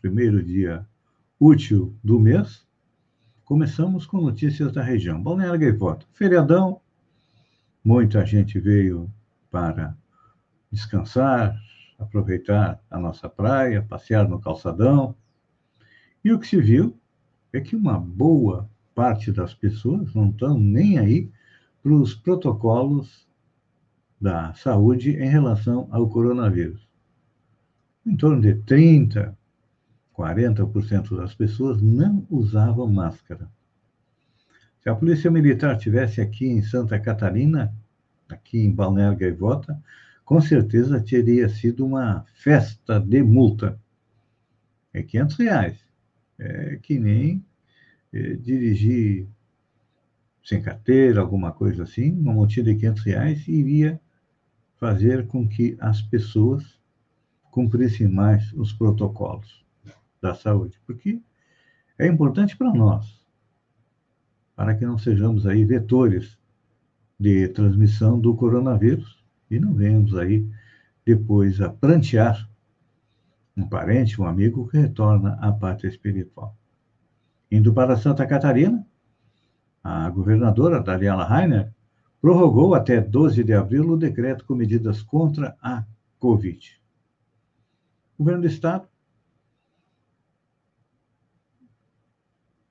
primeiro 0.02 0.42
dia 0.42 0.84
útil 1.38 1.94
do 2.02 2.18
mês, 2.18 2.66
começamos 3.44 4.06
com 4.06 4.20
notícias 4.20 4.72
da 4.72 4.82
região. 4.82 5.22
Balneário 5.22 5.60
Gaivota, 5.60 6.04
feriadão, 6.12 6.80
Muita 7.86 8.26
gente 8.26 8.58
veio 8.58 9.08
para 9.48 9.96
descansar, 10.72 11.56
aproveitar 11.96 12.82
a 12.90 12.98
nossa 12.98 13.28
praia, 13.28 13.80
passear 13.80 14.28
no 14.28 14.40
calçadão. 14.40 15.14
E 16.24 16.32
o 16.32 16.40
que 16.40 16.48
se 16.48 16.60
viu 16.60 16.98
é 17.52 17.60
que 17.60 17.76
uma 17.76 17.96
boa 17.96 18.68
parte 18.92 19.30
das 19.30 19.54
pessoas 19.54 20.12
não 20.16 20.30
estão 20.30 20.58
nem 20.58 20.98
aí 20.98 21.30
para 21.80 21.92
os 21.92 22.12
protocolos 22.12 23.24
da 24.20 24.52
saúde 24.54 25.12
em 25.12 25.28
relação 25.28 25.86
ao 25.92 26.08
coronavírus. 26.08 26.88
Em 28.04 28.16
torno 28.16 28.40
de 28.40 28.56
30%, 28.64 29.32
40% 30.12 31.16
das 31.16 31.36
pessoas 31.36 31.80
não 31.80 32.26
usavam 32.28 32.88
máscara. 32.88 33.48
Se 34.86 34.90
a 34.90 34.94
Polícia 34.94 35.28
Militar 35.28 35.76
tivesse 35.76 36.20
aqui 36.20 36.46
em 36.46 36.62
Santa 36.62 36.96
Catarina, 37.00 37.74
aqui 38.28 38.60
em 38.60 38.70
Balneário 38.70 39.18
Gaivota, 39.18 39.82
com 40.24 40.40
certeza 40.40 41.00
teria 41.00 41.48
sido 41.48 41.84
uma 41.84 42.24
festa 42.34 43.00
de 43.00 43.20
multa. 43.20 43.76
É 44.94 45.02
500 45.02 45.36
reais. 45.38 45.76
É 46.38 46.76
que 46.76 47.00
nem 47.00 47.44
é, 48.12 48.34
dirigir 48.34 49.26
sem 50.44 50.62
carteira, 50.62 51.20
alguma 51.20 51.50
coisa 51.50 51.82
assim, 51.82 52.12
uma 52.12 52.32
multa 52.32 52.62
de 52.62 52.76
500 52.76 53.02
reais 53.02 53.48
iria 53.48 54.00
fazer 54.76 55.26
com 55.26 55.48
que 55.48 55.76
as 55.80 56.00
pessoas 56.00 56.62
cumprissem 57.50 58.06
mais 58.06 58.52
os 58.52 58.72
protocolos 58.72 59.66
da 60.22 60.32
saúde, 60.32 60.80
porque 60.86 61.20
é 61.98 62.06
importante 62.06 62.56
para 62.56 62.72
nós 62.72 63.25
para 64.56 64.74
que 64.74 64.86
não 64.86 64.96
sejamos 64.96 65.46
aí 65.46 65.64
vetores 65.64 66.38
de 67.20 67.46
transmissão 67.48 68.18
do 68.18 68.34
coronavírus 68.34 69.22
e 69.50 69.60
não 69.60 69.74
venhamos 69.74 70.16
aí 70.16 70.48
depois 71.04 71.60
a 71.60 71.68
prantear 71.68 72.48
um 73.56 73.68
parente, 73.68 74.20
um 74.20 74.26
amigo 74.26 74.66
que 74.68 74.78
retorna 74.78 75.34
à 75.40 75.52
pátria 75.52 75.88
espiritual. 75.88 76.56
Indo 77.50 77.72
para 77.72 77.96
Santa 77.96 78.26
Catarina, 78.26 78.84
a 79.84 80.10
governadora 80.10 80.82
Daniela 80.82 81.24
Rainer 81.24 81.72
prorrogou 82.20 82.74
até 82.74 83.00
12 83.00 83.44
de 83.44 83.52
abril 83.52 83.88
o 83.90 83.96
decreto 83.96 84.44
com 84.44 84.54
medidas 84.54 85.02
contra 85.02 85.56
a 85.62 85.84
Covid. 86.18 86.82
O 88.18 88.24
governo 88.24 88.42
do 88.42 88.48
Estado 88.48 88.88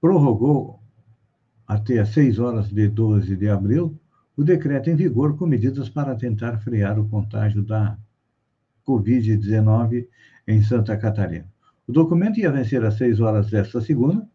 prorrogou 0.02 0.85
até 1.68 2.00
às 2.00 2.10
6 2.10 2.40
horas 2.40 2.70
de 2.70 2.88
12 2.88 3.36
de 3.36 3.50
abril, 3.50 4.00
o 4.38 4.44
decreto 4.44 4.90
em 4.90 4.96
vigor 4.96 5.38
com 5.38 5.46
medidas 5.46 5.90
para 5.90 6.16
tentar 6.16 6.58
frear 6.60 7.00
o 7.00 7.08
contágio 7.08 7.64
da 7.64 7.98
Covid-19 8.88 10.08
em 10.48 10.62
Santa 10.62 10.96
Catarina. 10.98 11.48
O 11.88 11.92
documento 11.92 12.40
ia 12.40 12.52
vencer 12.52 12.84
às 12.84 12.96
6 12.96 13.20
horas 13.20 13.50
desta 13.50 13.80
segunda. 13.82 14.28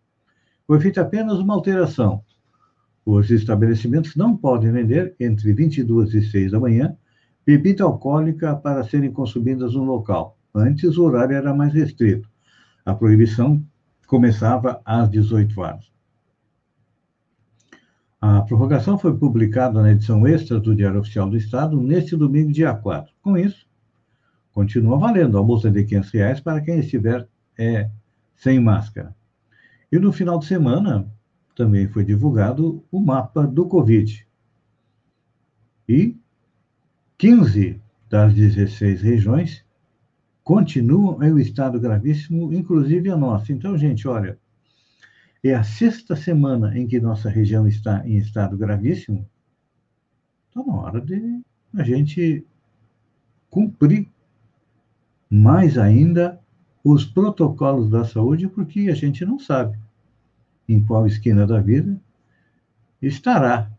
Foi 0.66 0.80
feita 0.80 1.02
apenas 1.02 1.38
uma 1.38 1.54
alteração. 1.54 2.22
Os 3.04 3.30
estabelecimentos 3.30 4.16
não 4.16 4.36
podem 4.36 4.72
vender 4.72 5.14
entre 5.18 5.52
22 5.52 6.14
e 6.14 6.22
6 6.22 6.52
da 6.52 6.60
manhã 6.60 6.96
bebida 7.44 7.84
alcoólica 7.84 8.54
para 8.54 8.84
serem 8.84 9.12
consumidas 9.12 9.74
no 9.74 9.84
local. 9.84 10.38
Antes, 10.54 10.96
o 10.96 11.04
horário 11.04 11.36
era 11.36 11.54
mais 11.54 11.72
restrito. 11.72 12.28
A 12.84 12.94
proibição 12.94 13.64
começava 14.06 14.80
às 14.84 15.10
18 15.10 15.60
horas. 15.60 15.90
A 18.20 18.42
prorrogação 18.42 18.98
foi 18.98 19.16
publicada 19.16 19.80
na 19.80 19.92
edição 19.92 20.26
extra 20.26 20.60
do 20.60 20.76
Diário 20.76 21.00
Oficial 21.00 21.30
do 21.30 21.38
Estado 21.38 21.80
neste 21.80 22.14
domingo, 22.14 22.52
dia 22.52 22.74
4. 22.74 23.14
Com 23.22 23.34
isso, 23.38 23.66
continua 24.52 24.98
valendo 24.98 25.38
a 25.38 25.42
multa 25.42 25.70
de 25.70 25.82
500 25.84 26.10
reais 26.10 26.40
para 26.40 26.60
quem 26.60 26.80
estiver 26.80 27.26
é, 27.58 27.88
sem 28.36 28.60
máscara. 28.60 29.16
E 29.90 29.98
no 29.98 30.12
final 30.12 30.38
de 30.38 30.44
semana 30.44 31.10
também 31.56 31.88
foi 31.88 32.04
divulgado 32.04 32.84
o 32.92 33.00
mapa 33.00 33.46
do 33.46 33.66
Covid. 33.66 34.26
E 35.88 36.16
15 37.16 37.80
das 38.08 38.34
16 38.34 39.00
regiões 39.00 39.64
continuam 40.44 41.22
em 41.22 41.32
um 41.32 41.38
estado 41.38 41.80
gravíssimo, 41.80 42.52
inclusive 42.52 43.10
a 43.10 43.16
nossa. 43.16 43.50
Então, 43.50 43.78
gente, 43.78 44.06
olha, 44.06 44.38
é 45.42 45.54
a 45.54 45.62
sexta 45.62 46.14
semana 46.14 46.76
em 46.76 46.86
que 46.86 47.00
nossa 47.00 47.30
região 47.30 47.66
está 47.66 48.06
em 48.06 48.18
estado 48.18 48.56
gravíssimo, 48.56 49.28
está 50.48 50.62
na 50.62 50.74
hora 50.74 51.00
de 51.00 51.40
a 51.74 51.82
gente 51.82 52.44
cumprir 53.48 54.08
mais 55.30 55.78
ainda 55.78 56.40
os 56.84 57.04
protocolos 57.04 57.90
da 57.90 58.04
saúde, 58.04 58.48
porque 58.48 58.88
a 58.90 58.94
gente 58.94 59.24
não 59.24 59.38
sabe 59.38 59.78
em 60.68 60.84
qual 60.84 61.06
esquina 61.06 61.46
da 61.46 61.60
vida 61.60 62.00
estará 63.00 63.70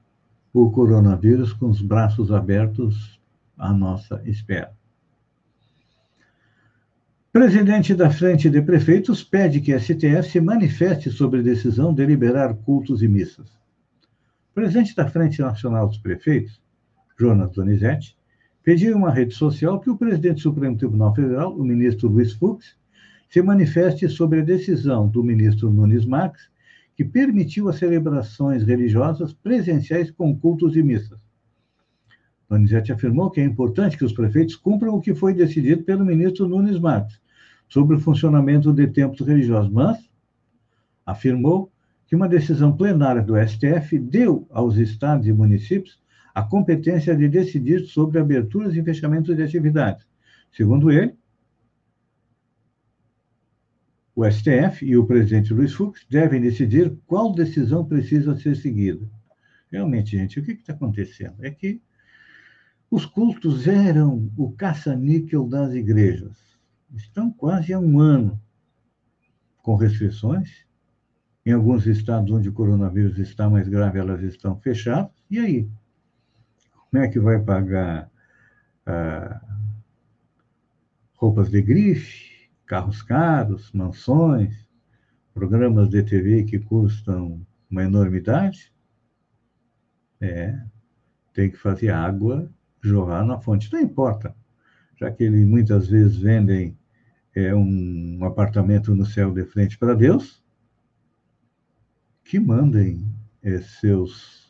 o 0.54 0.70
coronavírus 0.72 1.54
com 1.54 1.70
os 1.70 1.82
braços 1.82 2.32
abertos 2.32 3.20
à 3.58 3.72
nossa 3.72 4.22
espera. 4.26 4.76
Presidente 7.34 7.96
da 7.96 8.10
Frente 8.10 8.50
de 8.50 8.62
Prefeitos 8.62 9.24
pede 9.24 9.62
que 9.62 9.72
a 9.72 9.80
STF 9.80 10.24
se 10.30 10.42
manifeste 10.42 11.10
sobre 11.10 11.42
decisão 11.42 11.94
de 11.94 12.06
liberar 12.06 12.54
cultos 12.56 13.02
e 13.02 13.08
missas. 13.08 13.58
Presidente 14.54 14.94
da 14.94 15.08
Frente 15.08 15.40
Nacional 15.40 15.88
dos 15.88 15.98
Prefeitos, 15.98 16.62
Jonas 17.18 17.52
Donizete, 17.52 18.18
pediu 18.62 18.92
em 18.92 18.96
uma 18.96 19.14
rede 19.14 19.34
social 19.34 19.80
que 19.80 19.90
o 19.90 19.96
presidente 19.96 20.36
do 20.36 20.42
Supremo 20.42 20.76
Tribunal 20.76 21.16
Federal, 21.16 21.56
o 21.56 21.64
ministro 21.64 22.10
Luiz 22.10 22.34
Fux, 22.34 22.76
se 23.30 23.42
manifeste 23.42 24.10
sobre 24.10 24.42
a 24.42 24.44
decisão 24.44 25.08
do 25.08 25.24
ministro 25.24 25.72
Nunes 25.72 26.06
Marques, 26.06 26.50
que 26.98 27.06
permitiu 27.06 27.70
as 27.70 27.78
celebrações 27.78 28.62
religiosas 28.62 29.32
presenciais 29.32 30.12
com 30.12 30.38
cultos 30.38 30.76
e 30.76 30.84
missas. 30.84 31.18
Donizete 32.50 32.92
afirmou 32.92 33.32
que 33.32 33.40
é 33.40 33.46
importante 33.46 33.98
que 33.98 34.04
os 34.04 34.12
prefeitos 34.12 34.58
cumpram 34.58 34.96
o 34.96 35.02
que 35.02 35.16
foi 35.16 35.34
decidido 35.34 35.84
pelo 35.84 36.04
ministro 36.04 36.46
Nunes 36.46 36.78
Marques 36.78 37.21
sobre 37.72 37.96
o 37.96 38.00
funcionamento 38.02 38.74
de 38.74 38.86
templos 38.86 39.26
religiosos, 39.26 39.72
mas 39.72 39.98
afirmou 41.06 41.72
que 42.06 42.14
uma 42.14 42.28
decisão 42.28 42.76
plenária 42.76 43.22
do 43.22 43.34
STF 43.48 43.98
deu 43.98 44.46
aos 44.52 44.76
estados 44.76 45.26
e 45.26 45.32
municípios 45.32 45.98
a 46.36 46.44
competência 46.44 47.16
de 47.16 47.30
decidir 47.30 47.86
sobre 47.86 48.20
aberturas 48.20 48.76
e 48.76 48.84
fechamentos 48.84 49.34
de 49.38 49.42
atividades. 49.42 50.06
Segundo 50.52 50.92
ele, 50.92 51.16
o 54.14 54.30
STF 54.30 54.86
e 54.86 54.98
o 54.98 55.06
presidente 55.06 55.54
Luiz 55.54 55.72
Fux 55.72 56.06
devem 56.10 56.42
decidir 56.42 56.94
qual 57.08 57.34
decisão 57.34 57.86
precisa 57.86 58.36
ser 58.36 58.58
seguida. 58.58 59.10
Realmente, 59.72 60.18
gente, 60.18 60.42
o 60.42 60.44
que 60.44 60.52
está 60.52 60.74
acontecendo? 60.74 61.36
É 61.40 61.50
que 61.50 61.82
os 62.90 63.06
cultos 63.06 63.66
eram 63.66 64.30
o 64.36 64.52
caça-níquel 64.52 65.48
das 65.48 65.74
igrejas. 65.74 66.51
Estão 66.96 67.32
quase 67.32 67.74
há 67.74 67.80
um 67.80 68.00
ano 68.00 68.42
com 69.62 69.76
restrições. 69.76 70.66
Em 71.46 71.54
alguns 71.54 71.88
estados 71.88 72.32
onde 72.32 72.50
o 72.50 72.54
coronavírus 72.54 73.18
está 73.18 73.50
mais 73.50 73.68
grave, 73.68 74.00
elas 74.00 74.22
estão 74.22 74.60
fechadas. 74.60 75.12
E 75.30 75.40
aí? 75.40 75.70
Como 76.90 77.04
é 77.04 77.08
que 77.08 77.20
vai 77.20 77.40
pagar 77.40 78.12
ah, 78.86 79.42
roupas 81.16 81.50
de 81.50 81.62
grife, 81.62 82.50
carros 82.66 83.02
caros, 83.02 83.72
mansões, 83.72 84.68
programas 85.34 85.90
de 85.90 86.04
TV 86.04 86.44
que 86.44 86.60
custam 86.60 87.46
uma 87.70 87.84
enormidade? 87.84 88.72
É, 90.20 90.62
tem 91.34 91.50
que 91.50 91.58
fazer 91.58 91.90
água 91.90 92.52
jorrar 92.82 93.26
na 93.26 93.40
fonte. 93.40 93.72
Não 93.72 93.80
importa, 93.80 94.36
já 95.00 95.10
que 95.10 95.24
eles 95.24 95.48
muitas 95.48 95.88
vezes 95.88 96.18
vendem 96.18 96.78
é, 97.36 97.54
um 97.56 98.20
apartamento 98.24 98.94
no 98.94 99.06
céu 99.06 99.32
de 99.32 99.46
frente 99.46 99.78
para 99.78 99.94
Deus, 99.94 100.44
que 102.24 102.40
mandem 102.40 103.06
é, 103.42 103.60
seus 103.60 104.42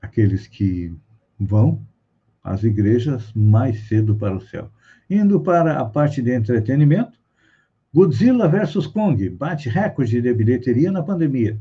aqueles 0.00 0.46
que 0.46 0.94
vão 1.38 1.84
às 2.42 2.62
igrejas 2.62 3.32
mais 3.34 3.88
cedo 3.88 4.14
para 4.14 4.36
o 4.36 4.40
céu. 4.40 4.70
Indo 5.08 5.40
para 5.40 5.80
a 5.80 5.84
parte 5.84 6.22
de 6.22 6.32
entretenimento, 6.32 7.18
Godzilla 7.92 8.48
vs 8.48 8.86
Kong 8.86 9.28
bate 9.30 9.68
recorde 9.68 10.20
de 10.20 10.34
bilheteria 10.34 10.90
na 10.90 11.02
pandemia. 11.02 11.60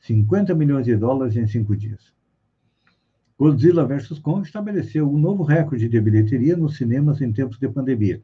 50 0.00 0.54
milhões 0.54 0.86
de 0.86 0.96
dólares 0.96 1.36
em 1.36 1.46
cinco 1.46 1.76
dias. 1.76 2.12
Godzilla 3.38 3.86
vs 3.86 4.18
Kong 4.18 4.44
estabeleceu 4.44 5.08
um 5.08 5.16
novo 5.16 5.44
recorde 5.44 5.88
de 5.88 6.00
bilheteria 6.00 6.56
nos 6.56 6.76
cinemas 6.76 7.20
em 7.20 7.32
tempos 7.32 7.56
de 7.56 7.68
pandemia. 7.68 8.20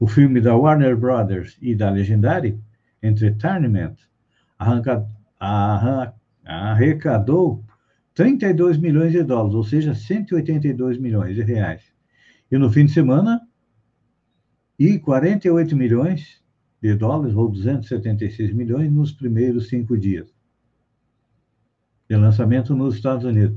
O 0.00 0.06
filme 0.06 0.40
da 0.40 0.56
Warner 0.56 0.96
Brothers 0.96 1.58
e 1.60 1.74
da 1.74 1.90
Legendary, 1.90 2.58
Entertainment, 3.02 3.96
arranca, 4.58 5.06
arranca, 5.38 6.14
arrecadou 6.42 7.62
32 8.14 8.78
milhões 8.78 9.12
de 9.12 9.22
dólares, 9.22 9.54
ou 9.54 9.64
seja, 9.64 9.94
182 9.94 10.96
milhões 10.98 11.36
de 11.36 11.42
reais. 11.42 11.82
E 12.50 12.56
no 12.56 12.70
fim 12.70 12.86
de 12.86 12.92
semana, 12.92 13.46
e 14.78 14.98
48 14.98 15.76
milhões 15.76 16.42
de 16.80 16.94
dólares, 16.94 17.36
ou 17.36 17.50
276 17.50 18.54
milhões, 18.54 18.90
nos 18.90 19.12
primeiros 19.12 19.68
cinco 19.68 19.98
dias 19.98 20.32
de 22.12 22.16
lançamento 22.16 22.74
nos 22.74 22.94
Estados 22.96 23.24
Unidos, 23.24 23.56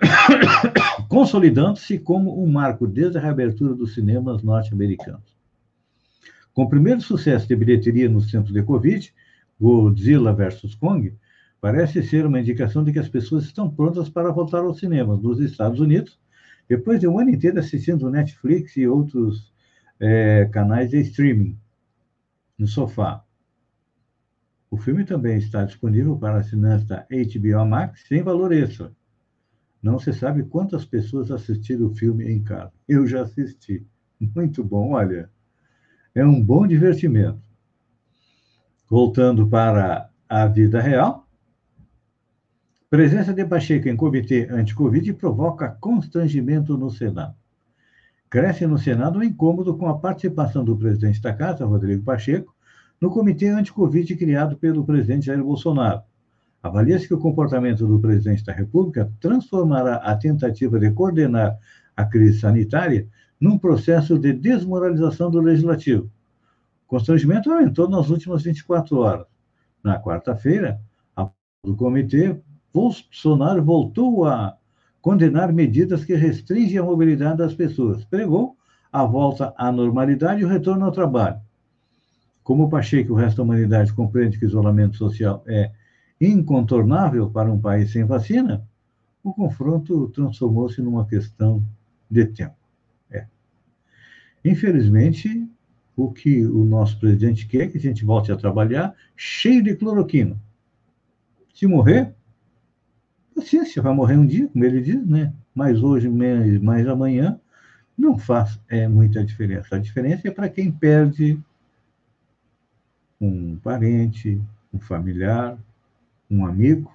consolidando-se 1.08 1.98
como 1.98 2.42
um 2.42 2.50
marco 2.50 2.86
desde 2.86 3.18
a 3.18 3.20
reabertura 3.20 3.74
dos 3.74 3.92
cinemas 3.94 4.42
norte-americanos. 4.42 5.36
Com 6.54 6.62
o 6.62 6.68
primeiro 6.68 7.02
sucesso 7.02 7.46
de 7.46 7.54
bilheteria 7.54 8.08
nos 8.08 8.30
tempos 8.30 8.52
de 8.52 8.62
Covid, 8.62 9.12
Godzilla 9.60 10.32
vs. 10.32 10.74
Kong, 10.74 11.14
parece 11.60 12.02
ser 12.02 12.24
uma 12.24 12.40
indicação 12.40 12.82
de 12.82 12.92
que 12.92 12.98
as 12.98 13.08
pessoas 13.08 13.44
estão 13.44 13.70
prontas 13.70 14.08
para 14.08 14.32
voltar 14.32 14.60
aos 14.60 14.78
cinemas 14.78 15.20
nos 15.20 15.38
Estados 15.38 15.78
Unidos, 15.78 16.18
depois 16.68 16.98
de 16.98 17.06
um 17.06 17.18
ano 17.18 17.30
inteiro 17.30 17.58
assistindo 17.58 18.10
Netflix 18.10 18.76
e 18.76 18.86
outros 18.86 19.52
é, 20.00 20.48
canais 20.50 20.90
de 20.90 21.00
streaming 21.00 21.58
no 22.58 22.66
sofá. 22.66 23.22
O 24.72 24.78
filme 24.78 25.04
também 25.04 25.36
está 25.36 25.66
disponível 25.66 26.16
para 26.16 26.38
assinantes 26.38 26.86
da 26.86 27.06
HBO 27.10 27.66
Max 27.66 28.06
sem 28.08 28.22
valor 28.22 28.52
extra. 28.52 28.90
Não 29.82 29.98
se 29.98 30.14
sabe 30.14 30.44
quantas 30.44 30.86
pessoas 30.86 31.30
assistiram 31.30 31.88
o 31.88 31.94
filme 31.94 32.32
em 32.32 32.42
casa. 32.42 32.72
Eu 32.88 33.06
já 33.06 33.20
assisti. 33.20 33.86
Muito 34.18 34.64
bom, 34.64 34.92
olha. 34.92 35.28
É 36.14 36.24
um 36.24 36.42
bom 36.42 36.66
divertimento. 36.66 37.42
Voltando 38.88 39.46
para 39.46 40.08
a 40.26 40.46
vida 40.46 40.80
real, 40.80 41.28
Presença 42.88 43.34
de 43.34 43.44
Pacheco 43.44 43.90
em 43.90 43.96
comitê 43.96 44.48
anti-Covid 44.50 45.12
provoca 45.12 45.68
constrangimento 45.68 46.78
no 46.78 46.90
Senado. 46.90 47.34
Cresce 48.30 48.66
no 48.66 48.78
Senado 48.78 49.18
o 49.18 49.24
incômodo 49.24 49.76
com 49.76 49.86
a 49.86 49.98
participação 49.98 50.64
do 50.64 50.78
presidente 50.78 51.20
da 51.20 51.34
Casa, 51.34 51.66
Rodrigo 51.66 52.02
Pacheco, 52.02 52.51
no 53.02 53.10
comitê 53.10 53.48
anti-Covid 53.48 54.14
criado 54.14 54.56
pelo 54.56 54.84
presidente 54.84 55.26
Jair 55.26 55.42
Bolsonaro. 55.42 56.02
Avalia-se 56.62 57.08
que 57.08 57.14
o 57.14 57.18
comportamento 57.18 57.84
do 57.84 57.98
presidente 57.98 58.44
da 58.44 58.52
República 58.52 59.12
transformará 59.18 59.96
a 59.96 60.14
tentativa 60.14 60.78
de 60.78 60.88
coordenar 60.92 61.58
a 61.96 62.04
crise 62.04 62.38
sanitária 62.38 63.08
num 63.40 63.58
processo 63.58 64.16
de 64.16 64.32
desmoralização 64.32 65.32
do 65.32 65.40
legislativo. 65.40 66.08
O 66.84 66.86
constrangimento 66.86 67.50
aumentou 67.50 67.88
nas 67.88 68.08
últimas 68.08 68.44
24 68.44 68.96
horas. 68.98 69.26
Na 69.82 70.00
quarta-feira, 70.00 70.80
o 71.64 71.74
comitê 71.74 72.40
Bolsonaro 72.72 73.64
voltou 73.64 74.26
a 74.26 74.56
condenar 75.00 75.52
medidas 75.52 76.04
que 76.04 76.14
restringem 76.14 76.78
a 76.78 76.84
mobilidade 76.84 77.38
das 77.38 77.52
pessoas. 77.52 78.04
Pregou 78.04 78.56
a 78.92 79.04
volta 79.04 79.52
à 79.56 79.72
normalidade 79.72 80.42
e 80.42 80.44
o 80.44 80.48
retorno 80.48 80.84
ao 80.84 80.92
trabalho. 80.92 81.40
Como 82.42 82.64
o 82.64 82.68
Pacheco 82.68 83.10
e 83.10 83.12
o 83.12 83.16
resto 83.16 83.36
da 83.36 83.42
humanidade 83.44 83.92
compreende 83.92 84.38
que 84.38 84.44
o 84.44 84.48
isolamento 84.48 84.96
social 84.96 85.44
é 85.46 85.70
incontornável 86.20 87.30
para 87.30 87.52
um 87.52 87.60
país 87.60 87.92
sem 87.92 88.04
vacina, 88.04 88.66
o 89.22 89.32
confronto 89.32 90.08
transformou-se 90.08 90.80
numa 90.82 91.06
questão 91.06 91.64
de 92.10 92.26
tempo. 92.26 92.56
É. 93.10 93.26
Infelizmente, 94.44 95.48
o 95.96 96.10
que 96.10 96.44
o 96.46 96.64
nosso 96.64 96.98
presidente 96.98 97.46
quer 97.46 97.62
é 97.62 97.68
que 97.68 97.78
a 97.78 97.80
gente 97.80 98.04
volte 98.04 98.32
a 98.32 98.36
trabalhar 98.36 98.94
cheio 99.16 99.62
de 99.62 99.76
cloroquina. 99.76 100.36
Se 101.54 101.66
morrer, 101.66 102.14
paciência, 103.34 103.82
vai 103.82 103.94
morrer 103.94 104.16
um 104.16 104.26
dia, 104.26 104.48
como 104.48 104.64
ele 104.64 104.80
diz, 104.80 105.06
né? 105.06 105.32
Mais 105.54 105.82
hoje, 105.82 106.08
mais, 106.08 106.60
mais 106.60 106.88
amanhã, 106.88 107.38
não 107.96 108.18
faz 108.18 108.58
é, 108.68 108.88
muita 108.88 109.24
diferença. 109.24 109.76
A 109.76 109.78
diferença 109.78 110.26
é 110.26 110.30
para 110.30 110.48
quem 110.48 110.72
perde 110.72 111.38
um 113.22 113.56
parente, 113.56 114.42
um 114.74 114.80
familiar, 114.80 115.56
um 116.28 116.44
amigo, 116.44 116.92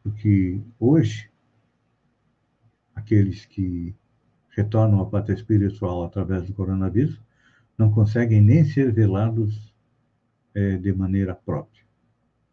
porque 0.00 0.60
hoje 0.78 1.28
aqueles 2.94 3.44
que 3.46 3.92
retornam 4.50 5.00
à 5.00 5.06
pátria 5.06 5.34
espiritual 5.34 6.04
através 6.04 6.46
do 6.46 6.54
coronavírus 6.54 7.20
não 7.76 7.90
conseguem 7.90 8.40
nem 8.40 8.64
ser 8.64 8.92
velados 8.92 9.74
é, 10.54 10.76
de 10.76 10.92
maneira 10.92 11.34
própria. 11.34 11.82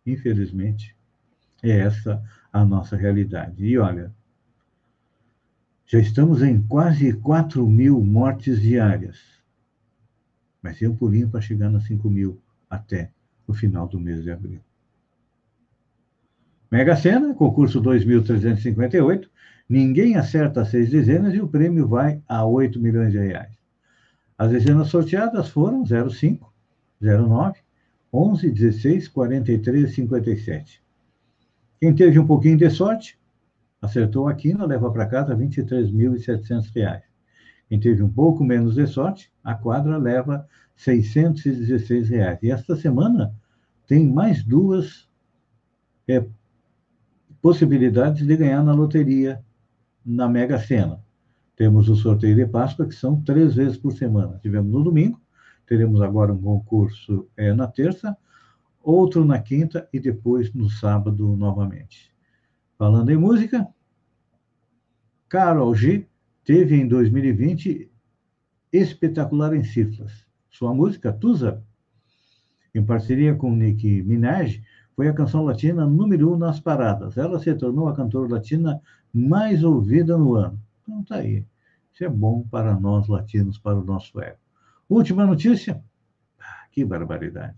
Infelizmente, 0.03 0.95
é 1.61 1.69
essa 1.69 2.23
a 2.51 2.65
nossa 2.65 2.95
realidade. 2.95 3.63
E 3.63 3.77
olha, 3.77 4.11
já 5.85 5.99
estamos 5.99 6.41
em 6.41 6.61
quase 6.63 7.13
4 7.13 7.67
mil 7.67 8.01
mortes 8.01 8.59
diárias. 8.59 9.36
Mas 10.61 10.77
tem 10.77 10.87
um 10.87 10.95
pulinho 10.95 11.29
para 11.29 11.41
chegar 11.41 11.69
nos 11.69 11.85
5 11.85 12.09
mil 12.09 12.39
até 12.69 13.11
o 13.47 13.53
final 13.53 13.87
do 13.87 13.99
mês 13.99 14.23
de 14.23 14.31
abril. 14.31 14.59
Mega 16.69 16.95
Sena, 16.95 17.33
concurso 17.33 17.79
2358. 17.79 19.29
Ninguém 19.69 20.15
acerta 20.15 20.65
seis 20.65 20.89
dezenas 20.89 21.33
e 21.33 21.41
o 21.41 21.47
prêmio 21.47 21.87
vai 21.87 22.21
a 22.27 22.45
8 22.45 22.79
milhões 22.79 23.11
de 23.11 23.19
reais. 23.19 23.57
As 24.37 24.51
dezenas 24.51 24.89
sorteadas 24.89 25.49
foram 25.49 25.83
05, 25.85 26.53
09, 27.01 27.59
11 28.13 28.51
16 28.51 29.07
43 29.07 29.93
57. 29.93 30.81
Quem 31.79 31.93
teve 31.93 32.19
um 32.19 32.27
pouquinho 32.27 32.57
de 32.57 32.69
sorte, 32.69 33.17
acertou 33.81 34.27
a 34.27 34.33
quina, 34.33 34.65
leva 34.65 34.91
para 34.91 35.05
casa 35.05 35.35
R$ 35.35 35.45
23.700. 35.45 37.01
Quem 37.67 37.79
teve 37.79 38.01
um 38.01 38.09
pouco 38.09 38.43
menos 38.43 38.75
de 38.75 38.87
sorte, 38.87 39.31
a 39.43 39.53
quadra 39.53 39.97
leva 39.97 40.47
616 40.75 42.09
reais. 42.09 42.39
E 42.41 42.51
esta 42.51 42.75
semana 42.75 43.33
tem 43.85 44.07
mais 44.07 44.43
duas 44.43 45.09
é, 46.07 46.25
possibilidades 47.41 48.25
de 48.25 48.37
ganhar 48.37 48.63
na 48.63 48.73
loteria, 48.73 49.43
na 50.05 50.29
Mega 50.29 50.57
Sena. 50.59 51.03
Temos 51.55 51.89
o 51.89 51.95
sorteio 51.95 52.35
de 52.35 52.45
Páscoa, 52.45 52.85
que 52.85 52.95
são 52.95 53.21
três 53.21 53.55
vezes 53.55 53.77
por 53.77 53.91
semana. 53.91 54.39
Tivemos 54.41 54.71
no 54.71 54.83
domingo, 54.83 55.19
teremos 55.65 56.01
agora 56.01 56.31
um 56.31 56.41
concurso 56.41 57.27
é, 57.35 57.53
na 57.53 57.67
terça, 57.67 58.15
outro 58.81 59.25
na 59.25 59.39
quinta 59.39 59.89
e 59.91 59.99
depois 59.99 60.53
no 60.53 60.69
sábado 60.69 61.35
novamente. 61.35 62.13
Falando 62.77 63.09
em 63.09 63.17
música, 63.17 63.67
Carol 65.27 65.75
G 65.75 66.07
teve 66.47 66.77
em 66.77 66.87
2020 66.87 67.91
espetacular 68.71 69.53
em 69.53 69.65
cifras. 69.65 70.25
Sua 70.49 70.73
música, 70.73 71.11
Tusa, 71.11 71.61
em 72.73 72.81
parceria 72.81 73.35
com 73.35 73.53
Nicki 73.53 74.01
Minaj, 74.01 74.63
foi 74.95 75.09
a 75.09 75.13
canção 75.13 75.43
latina 75.43 75.85
número 75.85 76.33
um 76.33 76.37
nas 76.37 76.57
paradas. 76.61 77.17
Ela 77.17 77.37
se 77.37 77.53
tornou 77.53 77.89
a 77.89 77.93
cantora 77.93 78.35
latina 78.35 78.81
mais 79.13 79.61
ouvida 79.61 80.17
no 80.17 80.35
ano. 80.35 80.57
Então 80.81 81.03
tá 81.03 81.17
aí. 81.17 81.45
Isso 81.93 82.05
é 82.05 82.09
bom 82.09 82.47
para 82.49 82.79
nós 82.79 83.09
latinos, 83.09 83.57
para 83.57 83.77
o 83.77 83.83
nosso 83.83 84.17
ego. 84.21 84.37
Última 84.87 85.25
notícia. 85.25 85.83
Ah, 86.39 86.65
que 86.71 86.85
barbaridade. 86.85 87.57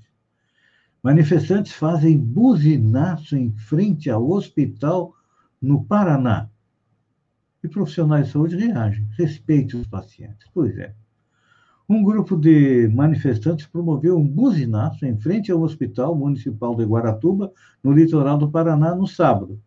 Manifestantes 1.04 1.74
fazem 1.74 2.18
buzinaço 2.18 3.38
em 3.38 3.52
frente 3.52 4.10
ao 4.10 4.28
hospital 4.32 5.14
no 5.62 5.86
Paraná. 5.86 6.50
E 7.64 7.68
profissionais 7.68 8.28
de 8.28 8.32
saúde 8.32 8.56
reagem. 8.56 9.08
Respeite 9.18 9.76
os 9.76 9.88
pacientes. 9.88 10.48
Pois 10.54 10.78
é. 10.78 10.94
Um 11.90 12.04
grupo 12.04 12.38
de 12.38 12.88
manifestantes 12.88 13.66
promoveu 13.66 14.16
um 14.16 14.28
buzinaço 14.28 15.06
em 15.08 15.18
frente 15.18 15.52
ao 15.52 15.62
Hospital 15.62 16.16
Municipal 16.16 16.76
de 16.76 16.86
Guaratuba, 16.86 17.52
no 17.84 17.92
litoral 17.92 18.38
do 18.38 18.52
Paraná, 18.52 18.94
no 18.94 19.08
sábado. 19.08 19.60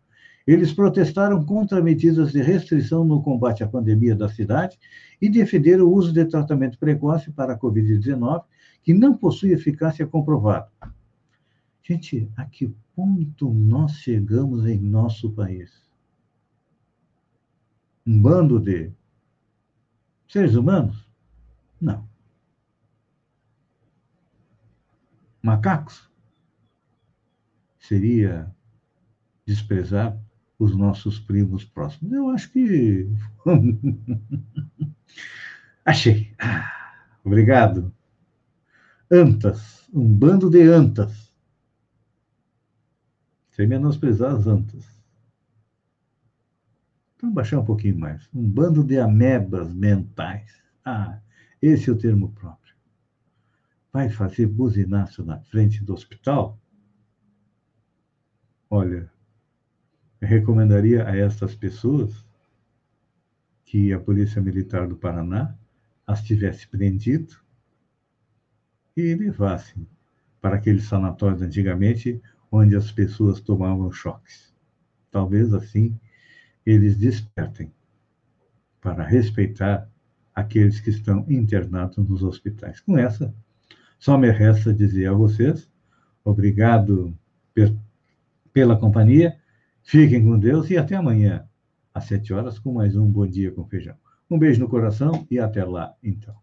Eles 0.47 0.73
protestaram 0.73 1.43
contra 1.43 1.81
medidas 1.81 2.31
de 2.31 2.41
restrição 2.41 3.03
no 3.03 3.21
combate 3.21 3.61
à 3.61 3.67
pandemia 3.67 4.15
da 4.15 4.29
cidade 4.29 4.79
e 5.21 5.29
defenderam 5.29 5.85
o 5.85 5.93
uso 5.93 6.13
de 6.13 6.23
tratamento 6.23 6.79
precoce 6.79 7.29
para 7.29 7.53
a 7.53 7.59
Covid-19, 7.59 8.43
que 8.81 8.93
não 8.93 9.17
possui 9.17 9.51
eficácia 9.51 10.07
comprovada. 10.07 10.69
Gente, 11.81 12.29
a 12.37 12.45
que 12.45 12.73
ponto 12.95 13.53
nós 13.53 13.93
chegamos 13.95 14.65
em 14.65 14.79
nosso 14.79 15.29
país? 15.29 15.82
Um 18.05 18.21
bando 18.21 18.59
de 18.59 18.91
seres 20.27 20.55
humanos? 20.55 21.07
Não. 21.79 22.07
Macacos? 25.41 26.09
Seria 27.79 28.53
desprezar 29.45 30.17
os 30.57 30.75
nossos 30.75 31.19
primos 31.19 31.65
próximos. 31.65 32.13
Eu 32.13 32.29
acho 32.29 32.51
que. 32.51 33.09
Achei. 35.85 36.33
Ah, 36.39 37.09
obrigado. 37.23 37.93
Antas, 39.11 39.87
um 39.93 40.13
bando 40.13 40.49
de 40.49 40.61
antas 40.61 41.33
sem 43.53 43.67
menosprezar 43.67 44.35
as 44.35 44.47
antas. 44.47 45.02
Vamos 47.23 47.35
baixar 47.35 47.59
um 47.61 47.63
pouquinho 47.63 47.97
mais. 47.97 48.27
Um 48.33 48.43
bando 48.43 48.83
de 48.83 48.99
amebas 48.99 49.73
mentais. 49.73 50.61
Ah, 50.83 51.21
esse 51.61 51.89
é 51.89 51.93
o 51.93 51.97
termo 51.97 52.33
próprio. 52.33 52.75
Vai 53.93 54.09
fazer 54.09 54.45
buzinaço 54.45 55.23
na 55.23 55.39
frente 55.39 55.81
do 55.85 55.93
hospital? 55.93 56.59
Olha, 58.69 59.09
eu 60.19 60.27
recomendaria 60.27 61.07
a 61.07 61.15
estas 61.15 61.55
pessoas 61.55 62.27
que 63.63 63.93
a 63.93 63.99
Polícia 64.01 64.41
Militar 64.41 64.85
do 64.85 64.97
Paraná 64.97 65.57
as 66.05 66.21
tivesse 66.21 66.67
prendido 66.67 67.37
e 68.97 69.15
levassem 69.15 69.87
para 70.41 70.57
aqueles 70.57 70.83
sanatórios 70.83 71.41
antigamente 71.41 72.21
onde 72.51 72.75
as 72.75 72.91
pessoas 72.91 73.39
tomavam 73.39 73.89
choques. 73.93 74.53
Talvez 75.09 75.53
assim 75.53 75.97
eles 76.65 76.97
despertem 76.97 77.71
para 78.81 79.03
respeitar 79.03 79.89
aqueles 80.33 80.79
que 80.79 80.89
estão 80.89 81.25
internados 81.29 81.97
nos 81.97 82.23
hospitais. 82.23 82.79
Com 82.79 82.97
essa, 82.97 83.33
só 83.99 84.17
me 84.17 84.29
resta 84.31 84.73
dizer 84.73 85.07
a 85.07 85.13
vocês 85.13 85.69
obrigado 86.23 87.17
pela 88.51 88.77
companhia, 88.77 89.37
fiquem 89.83 90.23
com 90.23 90.39
Deus 90.39 90.69
e 90.69 90.77
até 90.77 90.95
amanhã, 90.95 91.45
às 91.93 92.05
sete 92.05 92.33
horas, 92.33 92.57
com 92.59 92.73
mais 92.73 92.95
um 92.95 93.09
Bom 93.09 93.27
Dia 93.27 93.51
com 93.51 93.65
Feijão. 93.65 93.95
Um 94.29 94.39
beijo 94.39 94.59
no 94.59 94.69
coração 94.69 95.27
e 95.29 95.39
até 95.39 95.63
lá, 95.63 95.95
então. 96.01 96.42